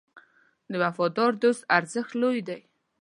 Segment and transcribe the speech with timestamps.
[0.71, 2.61] د وفادار دوست ارزښت لوی دی.